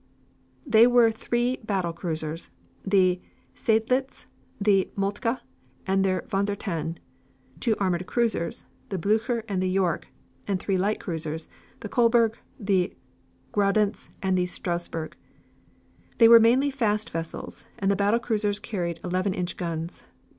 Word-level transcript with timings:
They 0.65 0.87
were 0.87 1.11
three 1.11 1.57
battle 1.57 1.93
cruisers, 1.93 2.49
the 2.83 3.21
Seydlitz, 3.53 4.25
the 4.59 4.89
Moltke, 4.95 5.37
and 5.85 6.03
the 6.03 6.23
Von 6.27 6.45
Der 6.45 6.55
Tann; 6.55 6.97
two 7.59 7.75
armored 7.79 8.07
cruisers, 8.07 8.65
the 8.89 8.97
Blucher 8.97 9.43
and 9.47 9.61
the 9.61 9.69
York, 9.69 10.07
and 10.47 10.59
three 10.59 10.75
light 10.79 10.99
cruisers, 10.99 11.47
the 11.81 11.87
Kolberg, 11.87 12.33
the 12.59 12.95
Graudenz, 13.53 14.09
and 14.23 14.35
the 14.35 14.47
Strasburg. 14.47 15.13
They 16.17 16.27
were 16.27 16.39
mainly 16.39 16.71
fast 16.71 17.11
vessels 17.11 17.67
and 17.77 17.91
the 17.91 17.95
battle 17.95 18.19
cruisers 18.19 18.57
carried 18.57 18.99
eleven 19.03 19.35
inch 19.35 19.55
guns. 19.55 20.01